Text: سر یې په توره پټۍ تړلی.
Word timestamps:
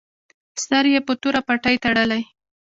سر 0.65 0.85
یې 0.93 0.99
په 1.07 1.13
توره 1.21 1.41
پټۍ 1.47 1.75
تړلی. 1.83 2.21